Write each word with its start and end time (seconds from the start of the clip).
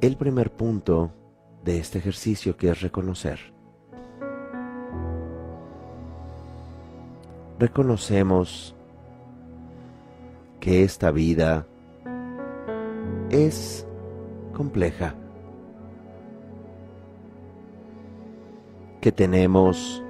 el 0.00 0.16
primer 0.16 0.52
punto 0.52 1.10
de 1.64 1.78
este 1.78 1.98
ejercicio 1.98 2.56
que 2.56 2.70
es 2.70 2.80
reconocer. 2.80 3.38
Reconocemos 7.58 8.74
que 10.60 10.84
esta 10.84 11.10
vida 11.10 11.66
es 13.30 13.86
compleja, 14.52 15.14
que 19.00 19.10
tenemos 19.10 20.02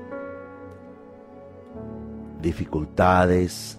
dificultades, 2.43 3.79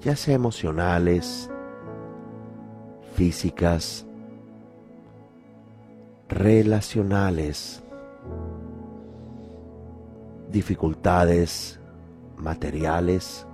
ya 0.00 0.14
sea 0.14 0.34
emocionales, 0.34 1.50
físicas, 3.14 4.06
relacionales, 6.32 7.82
dificultades 10.50 11.78
materiales, 12.36 13.46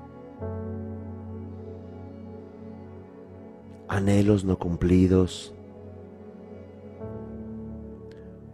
anhelos 3.89 4.45
no 4.45 4.59
cumplidos, 4.59 5.53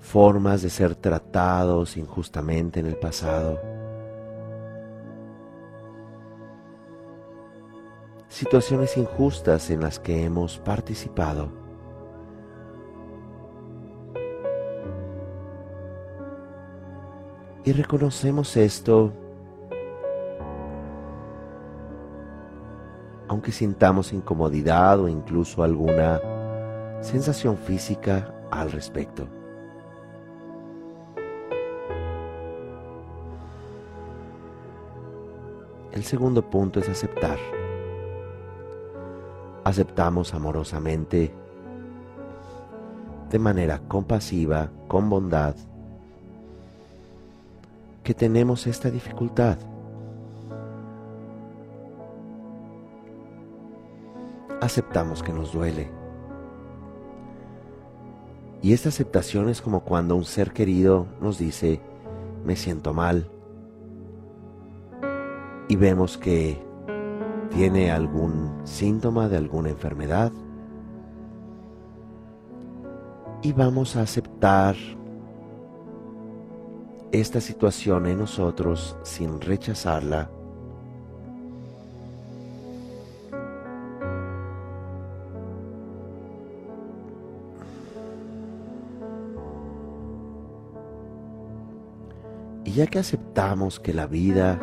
formas 0.00 0.62
de 0.62 0.70
ser 0.70 0.94
tratados 0.94 1.96
injustamente 1.98 2.80
en 2.80 2.86
el 2.86 2.96
pasado, 2.96 3.60
situaciones 8.28 8.96
injustas 8.96 9.70
en 9.70 9.80
las 9.80 10.00
que 10.00 10.24
hemos 10.24 10.58
participado. 10.58 11.63
Y 17.64 17.72
reconocemos 17.72 18.56
esto 18.56 19.12
aunque 23.28 23.52
sintamos 23.52 24.12
incomodidad 24.12 25.00
o 25.00 25.08
incluso 25.08 25.62
alguna 25.62 26.20
sensación 27.00 27.56
física 27.56 28.32
al 28.50 28.70
respecto. 28.70 29.26
El 35.90 36.04
segundo 36.04 36.48
punto 36.48 36.80
es 36.80 36.88
aceptar. 36.88 37.38
Aceptamos 39.64 40.34
amorosamente, 40.34 41.34
de 43.30 43.38
manera 43.38 43.80
compasiva, 43.88 44.70
con 44.86 45.08
bondad, 45.08 45.56
que 48.04 48.14
tenemos 48.14 48.66
esta 48.66 48.90
dificultad. 48.90 49.58
Aceptamos 54.60 55.22
que 55.22 55.32
nos 55.32 55.52
duele. 55.52 55.90
Y 58.62 58.72
esta 58.72 58.90
aceptación 58.90 59.48
es 59.48 59.60
como 59.60 59.80
cuando 59.80 60.16
un 60.16 60.24
ser 60.24 60.52
querido 60.52 61.06
nos 61.20 61.38
dice, 61.38 61.80
me 62.44 62.56
siento 62.56 62.94
mal, 62.94 63.28
y 65.68 65.76
vemos 65.76 66.16
que 66.18 66.62
tiene 67.50 67.90
algún 67.90 68.60
síntoma 68.64 69.28
de 69.28 69.38
alguna 69.38 69.70
enfermedad, 69.70 70.32
y 73.42 73.52
vamos 73.52 73.96
a 73.96 74.02
aceptar 74.02 74.76
esta 77.20 77.40
situación 77.40 78.06
en 78.06 78.18
nosotros 78.18 78.96
sin 79.04 79.40
rechazarla. 79.40 80.28
Y 92.64 92.72
ya 92.72 92.88
que 92.88 92.98
aceptamos 92.98 93.78
que 93.78 93.94
la 93.94 94.06
vida 94.06 94.60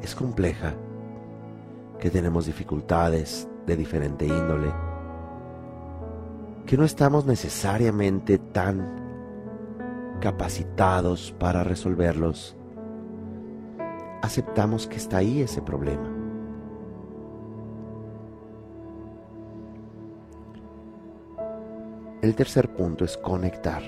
es 0.00 0.14
compleja, 0.14 0.72
que 2.00 2.08
tenemos 2.08 2.46
dificultades 2.46 3.46
de 3.66 3.76
diferente 3.76 4.24
índole, 4.24 4.72
que 6.64 6.78
no 6.78 6.84
estamos 6.84 7.26
necesariamente 7.26 8.38
tan 8.38 9.03
capacitados 10.20 11.34
para 11.38 11.64
resolverlos, 11.64 12.56
aceptamos 14.22 14.86
que 14.86 14.96
está 14.96 15.18
ahí 15.18 15.42
ese 15.42 15.62
problema. 15.62 16.10
El 22.22 22.34
tercer 22.34 22.72
punto 22.74 23.04
es 23.04 23.16
conectar. 23.18 23.82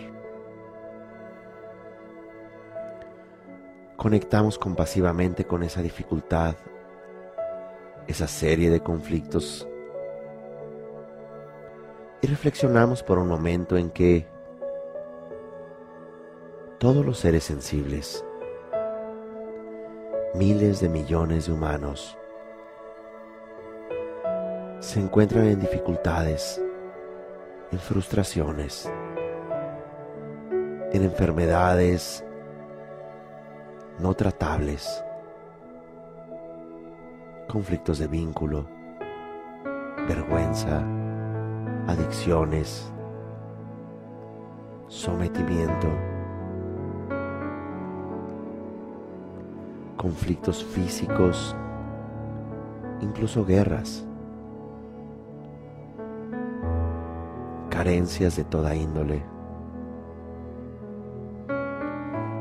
Conectamos 3.96 4.58
compasivamente 4.58 5.46
con 5.46 5.62
esa 5.62 5.80
dificultad, 5.80 6.54
esa 8.06 8.28
serie 8.28 8.70
de 8.70 8.80
conflictos 8.80 9.66
y 12.26 12.28
reflexionamos 12.28 13.02
por 13.02 13.18
un 13.18 13.28
momento 13.28 13.76
en 13.76 13.90
que 13.90 14.26
todos 16.78 17.06
los 17.06 17.18
seres 17.18 17.44
sensibles, 17.44 18.22
miles 20.34 20.80
de 20.80 20.90
millones 20.90 21.46
de 21.46 21.52
humanos, 21.52 22.18
se 24.80 25.00
encuentran 25.00 25.46
en 25.46 25.58
dificultades, 25.58 26.60
en 27.72 27.78
frustraciones, 27.78 28.92
en 30.92 31.02
enfermedades 31.02 32.22
no 33.98 34.12
tratables, 34.12 35.02
conflictos 37.48 37.98
de 37.98 38.06
vínculo, 38.06 38.68
vergüenza, 40.06 40.84
adicciones, 41.86 42.92
sometimiento, 44.88 46.15
conflictos 49.96 50.64
físicos, 50.64 51.56
incluso 53.00 53.44
guerras, 53.44 54.06
carencias 57.70 58.36
de 58.36 58.44
toda 58.44 58.74
índole. 58.74 59.22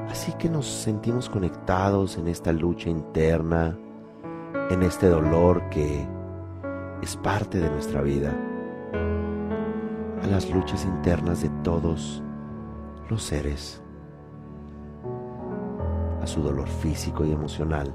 Así 0.10 0.32
que 0.34 0.50
nos 0.50 0.66
sentimos 0.66 1.30
conectados 1.30 2.18
en 2.18 2.28
esta 2.28 2.54
lucha 2.54 2.90
interna, 2.90 3.78
en 4.70 4.82
este 4.84 5.10
dolor 5.10 5.70
que 5.70 6.08
es 7.02 7.18
parte 7.18 7.60
de 7.60 7.70
nuestra 7.70 8.02
vida. 8.02 8.34
a 10.24 10.28
las 10.28 10.50
luchas 10.50 10.86
internas 10.86 11.44
de 11.44 11.50
todos 11.64 12.24
los 13.10 13.22
seres, 13.22 13.84
a 16.26 16.28
su 16.28 16.42
dolor 16.42 16.68
físico 16.68 17.24
y 17.24 17.32
emocional, 17.32 17.94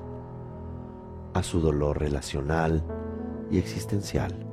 a 1.34 1.42
su 1.42 1.60
dolor 1.60 1.98
relacional 1.98 2.80
y 3.50 3.58
existencial. 3.58 4.46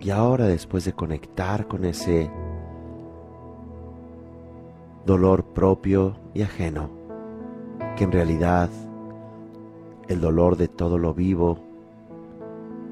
Y 0.00 0.08
ahora 0.08 0.46
después 0.46 0.86
de 0.86 0.94
conectar 0.94 1.68
con 1.68 1.84
ese 1.84 2.30
dolor 5.04 5.44
propio 5.52 6.16
y 6.32 6.40
ajeno, 6.40 6.88
que 7.94 8.04
en 8.04 8.12
realidad 8.12 8.70
el 10.08 10.20
dolor 10.20 10.56
de 10.56 10.68
todo 10.68 10.98
lo 10.98 11.14
vivo 11.14 11.58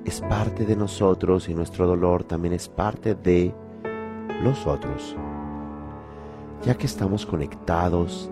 es 0.05 0.21
parte 0.21 0.67
de 0.67 0.77
nosotros 0.77 1.49
y 1.49 1.55
nuestro 1.55 1.87
dolor 1.87 2.25
también 2.25 2.55
es 2.55 2.69
parte 2.69 3.15
de 3.15 3.55
los 4.43 4.67
otros, 4.67 5.17
ya 6.63 6.75
que 6.75 6.87
estamos 6.87 7.25
conectados 7.25 8.31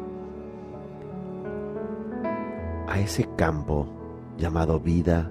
a 2.89 3.01
ese 3.01 3.29
campo 3.37 3.87
llamado 4.37 4.79
vida 4.79 5.31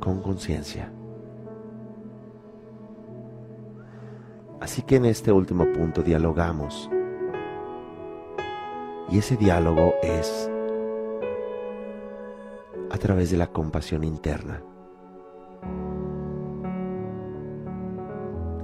con 0.00 0.22
conciencia. 0.22 0.92
Así 4.60 4.82
que 4.82 4.96
en 4.96 5.06
este 5.06 5.32
último 5.32 5.70
punto 5.72 6.02
dialogamos. 6.02 6.90
Y 9.10 9.18
ese 9.18 9.36
diálogo 9.36 9.94
es 10.02 10.49
través 13.00 13.30
de 13.30 13.36
la 13.36 13.48
compasión 13.48 14.04
interna. 14.04 14.62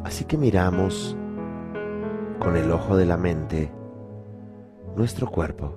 Así 0.05 0.25
que 0.25 0.38
miramos 0.38 1.17
con 2.38 2.56
el 2.56 2.71
ojo 2.71 2.97
de 2.97 3.06
la 3.06 3.17
mente 3.17 3.73
nuestro 4.94 5.29
cuerpo, 5.29 5.73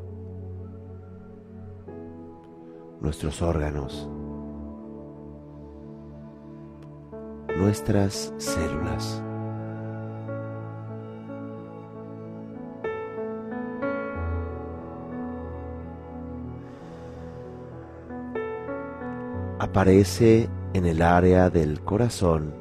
nuestros 3.02 3.42
órganos, 3.42 4.08
nuestras 7.58 8.34
células. 8.38 9.24
Aparece 19.70 20.50
en 20.74 20.88
el 20.88 21.04
área 21.04 21.52
del 21.52 21.82
corazón 21.82 22.56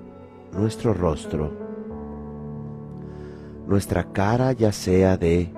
nuestro 0.52 0.92
rostro, 0.92 1.50
nuestra 3.66 4.12
cara 4.12 4.52
ya 4.52 4.72
sea 4.72 5.16
de 5.16 5.50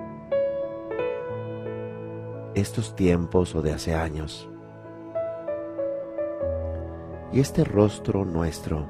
estos 2.55 2.95
tiempos 2.95 3.53
o 3.53 3.61
de 3.61 3.73
hace 3.73 3.93
años. 3.93 4.49
Y 7.33 7.41
este 7.41 7.65
rostro 7.65 8.23
nuestro, 8.23 8.87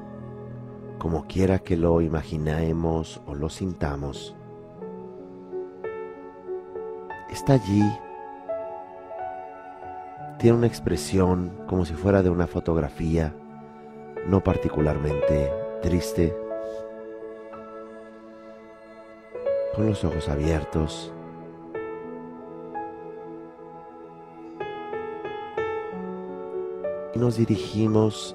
como 1.00 1.26
quiera 1.26 1.58
que 1.58 1.76
lo 1.76 2.00
imaginemos 2.00 3.20
o 3.26 3.34
lo 3.34 3.48
sintamos, 3.48 4.36
está 7.28 7.54
allí 7.54 7.82
tiene 10.42 10.58
una 10.58 10.66
expresión 10.66 11.52
como 11.68 11.84
si 11.84 11.94
fuera 11.94 12.20
de 12.20 12.28
una 12.28 12.48
fotografía, 12.48 13.32
no 14.26 14.42
particularmente 14.42 15.52
triste, 15.80 16.36
con 19.76 19.86
los 19.86 20.02
ojos 20.02 20.28
abiertos. 20.28 21.12
Y 27.14 27.20
nos 27.20 27.36
dirigimos 27.36 28.34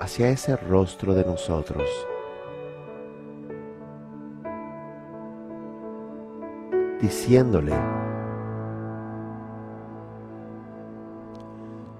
hacia 0.00 0.30
ese 0.30 0.56
rostro 0.56 1.14
de 1.14 1.24
nosotros. 1.24 1.88
diciéndole 7.00 7.74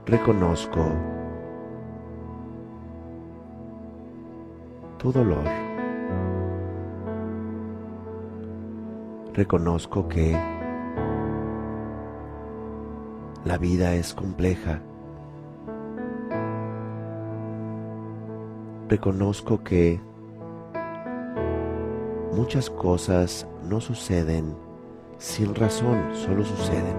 reconozco 0.07 0.87
tu 4.99 5.11
dolor. 5.11 5.45
Reconozco 9.35 10.09
que 10.09 10.33
la 13.45 13.59
vida 13.59 13.95
es 13.95 14.15
compleja. 14.15 14.81
Reconozco 18.89 19.63
que 19.65 20.01
muchas 22.33 22.71
cosas 22.71 23.47
no 23.69 23.81
suceden 23.81 24.55
sin 25.19 25.53
razón, 25.57 25.99
solo 26.15 26.45
suceden 26.45 26.95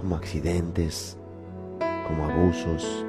como 0.00 0.14
accidentes, 0.14 1.18
como 2.06 2.24
abusos 2.24 3.06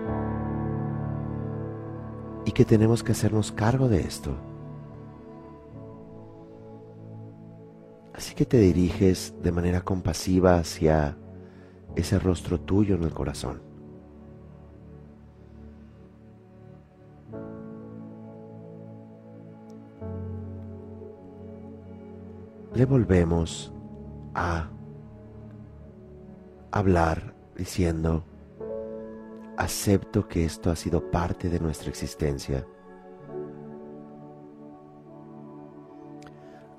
y 2.46 2.52
que 2.52 2.66
tenemos 2.66 3.04
que 3.04 3.14
hacernos 3.14 3.52
cargo 3.52 3.88
de 3.88 4.02
esto. 4.02 4.36
Así 8.14 8.36
que 8.36 8.46
te 8.46 8.58
diriges 8.60 9.34
de 9.42 9.52
manera 9.52 9.82
compasiva 9.82 10.56
hacia 10.56 11.18
ese 11.96 12.20
rostro 12.20 12.60
tuyo 12.60 12.96
en 12.96 13.04
el 13.04 13.14
corazón. 13.14 13.62
Le 22.76 22.86
volvemos 22.86 23.72
a 24.34 24.70
hablar 26.72 27.36
diciendo, 27.56 28.24
acepto 29.64 30.28
que 30.28 30.44
esto 30.44 30.70
ha 30.72 30.76
sido 30.76 31.10
parte 31.10 31.48
de 31.48 31.60
nuestra 31.60 31.90
existencia. 31.90 32.68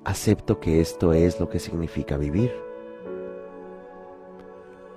Acepto 0.04 0.60
que 0.60 0.82
esto 0.82 1.14
es 1.14 1.40
lo 1.40 1.48
que 1.48 1.58
significa 1.58 2.18
vivir. 2.18 2.52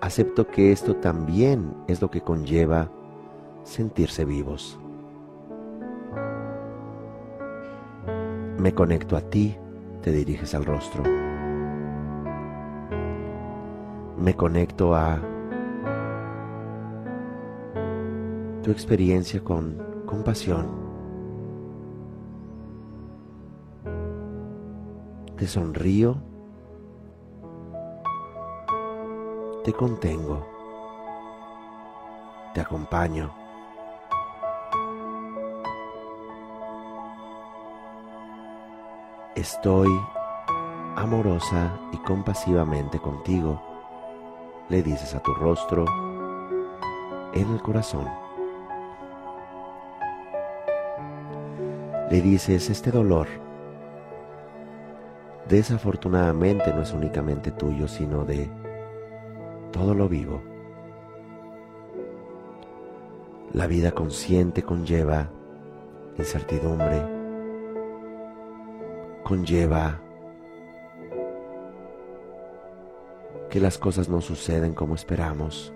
Acepto 0.01 0.47
que 0.47 0.73
esto 0.73 0.97
también 0.97 1.73
es 1.87 2.01
lo 2.01 2.11
que 2.11 2.21
conlleva 2.21 2.91
sentirse 3.63 4.25
vivos. 4.25 4.77
Me 8.59 8.73
conecto 8.73 9.15
a 9.15 9.21
ti, 9.21 9.55
te 10.01 10.11
diriges 10.11 10.53
al 10.53 10.65
rostro. 10.65 11.03
Me 14.17 14.35
conecto 14.35 14.93
a 14.93 15.36
tu 18.67 18.73
experiencia 18.73 19.41
con 19.41 19.81
compasión. 20.05 20.67
Te 25.37 25.47
sonrío, 25.47 26.17
te 29.63 29.71
contengo, 29.71 30.45
te 32.53 32.59
acompaño. 32.59 33.33
Estoy 39.33 39.87
amorosa 40.97 41.79
y 41.93 41.97
compasivamente 41.99 42.99
contigo, 42.99 43.61
le 44.67 44.83
dices 44.83 45.15
a 45.15 45.21
tu 45.21 45.33
rostro, 45.35 45.85
en 47.33 47.49
el 47.49 47.61
corazón. 47.61 48.26
Le 52.09 52.21
dices, 52.21 52.69
este 52.69 52.91
dolor 52.91 53.27
desafortunadamente 55.47 56.73
no 56.73 56.81
es 56.81 56.93
únicamente 56.93 57.51
tuyo, 57.51 57.87
sino 57.87 58.25
de 58.25 58.49
todo 59.71 59.93
lo 59.93 60.09
vivo. 60.09 60.41
La 63.53 63.67
vida 63.67 63.91
consciente 63.91 64.63
conlleva 64.63 65.29
incertidumbre, 66.17 67.01
conlleva 69.23 70.01
que 73.49 73.59
las 73.59 73.77
cosas 73.77 74.09
no 74.09 74.19
suceden 74.19 74.73
como 74.73 74.95
esperamos, 74.95 75.73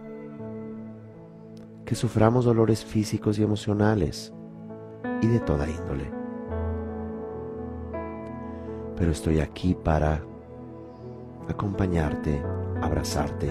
que 1.85 1.95
suframos 1.95 2.45
dolores 2.45 2.83
físicos 2.83 3.39
y 3.39 3.43
emocionales 3.43 4.33
y 5.21 5.27
de 5.27 5.39
toda 5.39 5.69
índole. 5.69 6.20
Pero 9.01 9.13
estoy 9.13 9.39
aquí 9.39 9.73
para 9.73 10.21
acompañarte, 11.49 12.39
abrazarte, 12.83 13.49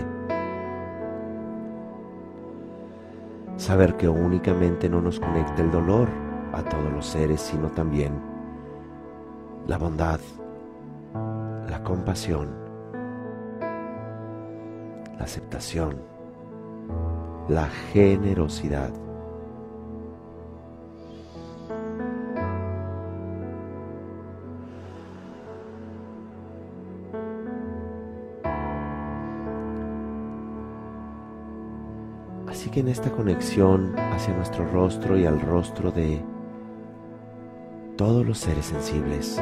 saber 3.57 3.97
que 3.97 4.09
únicamente 4.09 4.89
no 4.89 5.01
nos 5.01 5.19
conecta 5.19 5.61
el 5.61 5.73
dolor 5.73 6.09
a 6.53 6.63
todos 6.63 6.93
los 6.93 7.05
seres, 7.05 7.41
sino 7.41 7.69
también 7.69 8.13
la 9.67 9.77
bondad, 9.77 10.21
la 11.69 11.83
compasión, 11.83 12.51
la 15.19 15.25
aceptación, 15.25 15.97
la 17.49 17.67
generosidad. 17.93 18.93
Así 32.61 32.69
que 32.69 32.81
en 32.81 32.89
esta 32.89 33.11
conexión 33.11 33.99
hacia 33.99 34.35
nuestro 34.35 34.67
rostro 34.67 35.17
y 35.17 35.25
al 35.25 35.41
rostro 35.41 35.91
de 35.91 36.23
todos 37.97 38.27
los 38.27 38.37
seres 38.37 38.67
sensibles, 38.67 39.41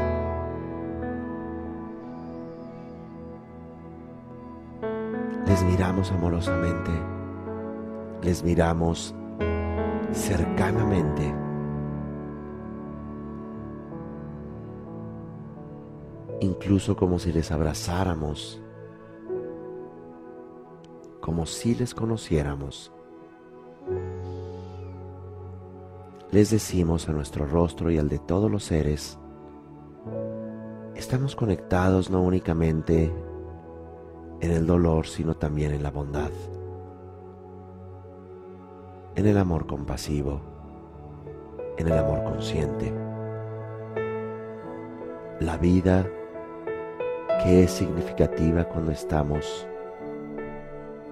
les 5.48 5.64
miramos 5.64 6.12
amorosamente, 6.12 6.92
les 8.22 8.44
miramos 8.44 9.12
cercanamente. 10.12 11.34
incluso 16.40 16.94
como 16.94 17.18
si 17.18 17.32
les 17.32 17.50
abrazáramos, 17.50 18.62
como 21.20 21.46
si 21.46 21.74
les 21.74 21.96
conociéramos. 21.96 22.92
Les 26.30 26.50
decimos 26.50 27.08
a 27.08 27.12
nuestro 27.12 27.46
rostro 27.46 27.90
y 27.90 27.98
al 27.98 28.08
de 28.08 28.18
todos 28.18 28.50
los 28.50 28.64
seres, 28.64 29.18
estamos 30.94 31.34
conectados 31.34 32.10
no 32.10 32.22
únicamente 32.22 33.12
en 34.40 34.50
el 34.50 34.66
dolor, 34.66 35.06
sino 35.06 35.34
también 35.34 35.72
en 35.72 35.82
la 35.82 35.90
bondad, 35.90 36.30
en 39.14 39.26
el 39.26 39.38
amor 39.38 39.66
compasivo, 39.66 40.40
en 41.78 41.88
el 41.88 41.98
amor 41.98 42.22
consciente. 42.24 42.92
La 45.40 45.56
vida 45.56 46.06
que 47.42 47.64
es 47.64 47.70
significativa 47.70 48.64
cuando 48.64 48.92
estamos 48.92 49.66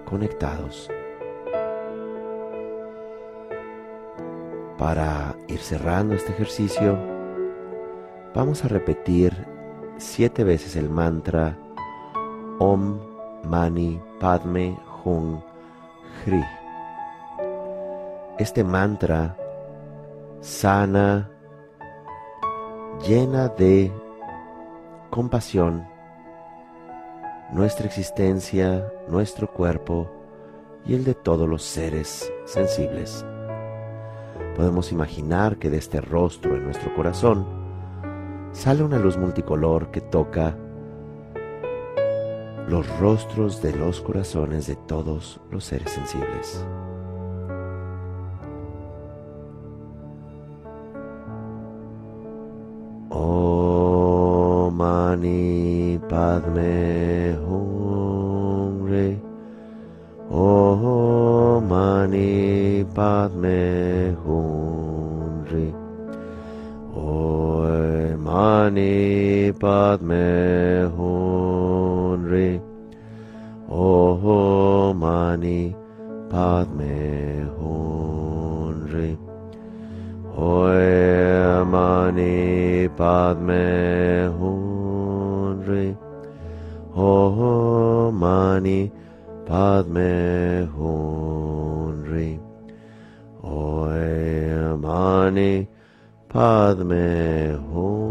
conectados 0.05 0.91
Para 4.77 5.35
ir 5.47 5.59
cerrando 5.59 6.13
este 6.13 6.31
ejercicio, 6.33 6.97
vamos 8.35 8.63
a 8.63 8.67
repetir 8.67 9.33
siete 9.97 10.43
veces 10.43 10.75
el 10.75 10.87
mantra 10.87 11.57
Om 12.59 12.99
Mani 13.43 13.99
Padme 14.19 14.77
Hum 15.03 15.41
Hri. 16.23 16.43
Este 18.37 18.63
mantra 18.63 19.35
sana, 20.41 21.27
llena 23.07 23.47
de 23.47 23.91
compasión 25.09 25.87
nuestra 27.51 27.87
existencia, 27.87 28.91
nuestro 29.07 29.51
cuerpo 29.51 30.11
y 30.85 30.93
el 30.93 31.03
de 31.03 31.15
todos 31.15 31.47
los 31.49 31.63
seres 31.63 32.31
sensibles 32.45 33.25
podemos 34.57 34.91
imaginar 34.91 35.57
que 35.57 35.69
de 35.69 35.77
este 35.77 36.01
rostro 36.01 36.55
en 36.55 36.65
nuestro 36.65 36.93
corazón 36.95 37.45
sale 38.51 38.83
una 38.83 38.97
luz 38.97 39.15
multicolor 39.15 39.91
que 39.91 40.01
toca 40.01 40.57
los 42.67 42.99
rostros 42.99 43.61
de 43.61 43.75
los 43.75 44.01
corazones 44.01 44.65
de 44.65 44.75
todos 44.75 45.39
los 45.51 45.63
seres 45.63 45.91
sensibles. 45.91 46.65
Oh 53.09 54.71
Mani 54.73 55.99
Padme 56.09 57.16
Padme 82.97 84.27
Hum 84.39 84.57
Oh 86.99 88.11
Mani 88.11 88.91
Padme 89.45 90.67
Hunri 90.75 92.39
Oe 93.43 94.75
Mani 94.77 95.67
Padme 96.27 97.55
Hunri 97.71 98.07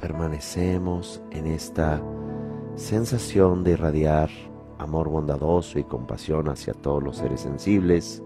Permanecemos 0.00 1.20
en 1.30 1.46
esta 1.46 2.00
sensación 2.74 3.62
de 3.64 3.72
irradiar 3.72 4.30
amor 4.78 5.08
bondadoso 5.08 5.78
y 5.78 5.84
compasión 5.84 6.48
hacia 6.48 6.74
todos 6.74 7.02
los 7.02 7.16
seres 7.16 7.40
sensibles 7.40 8.22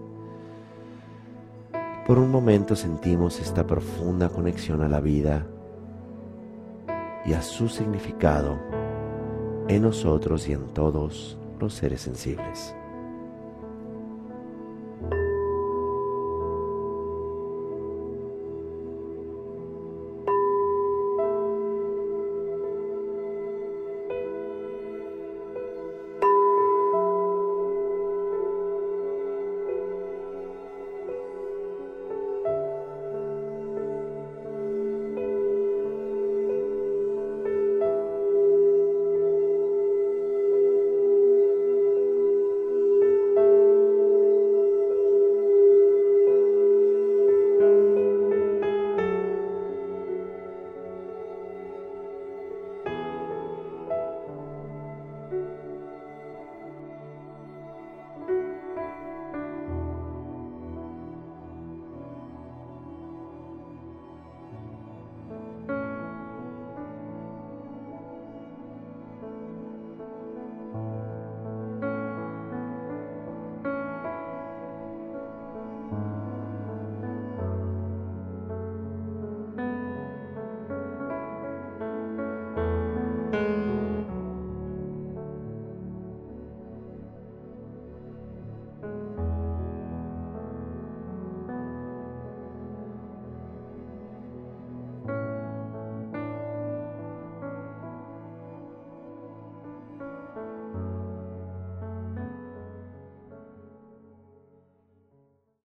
por 2.05 2.19
un 2.19 2.31
momento 2.31 2.75
sentimos 2.75 3.39
esta 3.39 3.65
profunda 3.65 4.27
conexión 4.27 4.81
a 4.81 4.89
la 4.89 4.99
vida 4.99 5.47
y 7.25 7.31
a 7.31 7.41
su 7.41 7.69
significado 7.69 8.59
en 9.69 9.83
nosotros 9.83 10.49
y 10.49 10.51
en 10.51 10.65
todos 10.73 11.37
los 11.61 11.73
seres 11.73 12.01
sensibles. 12.01 12.75